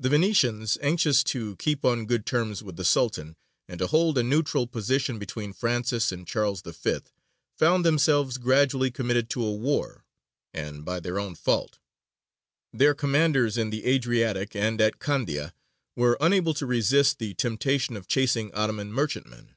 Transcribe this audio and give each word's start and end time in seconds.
The 0.00 0.08
Venetians, 0.08 0.76
anxious 0.82 1.22
to 1.22 1.54
keep 1.54 1.84
on 1.84 2.06
good 2.06 2.26
terms 2.26 2.64
with 2.64 2.74
the 2.74 2.84
Sultan, 2.84 3.36
and 3.68 3.78
to 3.78 3.86
hold 3.86 4.18
a 4.18 4.24
neutral 4.24 4.66
position 4.66 5.20
between 5.20 5.52
Francis 5.52 6.10
and 6.10 6.26
Charles 6.26 6.62
V., 6.62 6.96
found 7.56 7.84
themselves 7.84 8.38
gradually 8.38 8.90
committed 8.90 9.30
to 9.30 9.44
a 9.46 9.52
war, 9.52 10.04
and 10.52 10.84
by 10.84 10.98
their 10.98 11.20
own 11.20 11.36
fault. 11.36 11.78
Their 12.72 12.92
commanders 12.92 13.56
in 13.56 13.70
the 13.70 13.84
Adriatic 13.86 14.56
and 14.56 14.80
at 14.80 14.98
Candia 14.98 15.54
were 15.94 16.18
unable 16.20 16.54
to 16.54 16.66
resist 16.66 17.20
the 17.20 17.32
temptation 17.34 17.96
of 17.96 18.08
chasing 18.08 18.52
Ottoman 18.52 18.92
merchantmen. 18.92 19.54